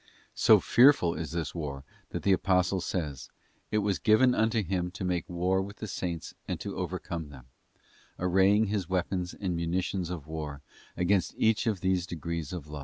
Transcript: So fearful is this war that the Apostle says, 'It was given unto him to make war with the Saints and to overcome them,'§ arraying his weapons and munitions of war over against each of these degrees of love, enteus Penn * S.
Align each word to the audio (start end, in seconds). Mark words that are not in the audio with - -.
So 0.33 0.59
fearful 0.59 1.13
is 1.13 1.29
this 1.29 1.53
war 1.53 1.83
that 2.09 2.23
the 2.23 2.31
Apostle 2.31 2.81
says, 2.81 3.29
'It 3.69 3.77
was 3.77 3.99
given 3.99 4.33
unto 4.33 4.63
him 4.63 4.89
to 4.89 5.03
make 5.05 5.29
war 5.29 5.61
with 5.61 5.75
the 5.77 5.85
Saints 5.87 6.33
and 6.47 6.59
to 6.59 6.75
overcome 6.75 7.29
them,'§ 7.29 7.45
arraying 8.17 8.65
his 8.65 8.89
weapons 8.89 9.35
and 9.35 9.55
munitions 9.55 10.09
of 10.09 10.25
war 10.25 10.63
over 10.97 10.97
against 10.97 11.35
each 11.37 11.67
of 11.67 11.81
these 11.81 12.07
degrees 12.07 12.51
of 12.51 12.65
love, 12.65 12.65
enteus 12.65 12.71
Penn 12.71 12.79
* 12.79 12.79
S. 12.79 12.79